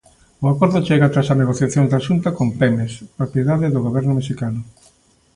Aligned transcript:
O 0.43 0.45
acordo 0.53 0.85
chega 0.87 1.11
tras 1.13 1.27
as 1.29 1.39
negociacións 1.41 1.89
da 1.89 2.03
Xunta 2.07 2.29
con 2.37 2.47
Pemex, 2.59 2.91
propiedade 3.19 3.67
do 3.73 3.83
Goberno 3.87 4.13
mexicano. 4.19 4.59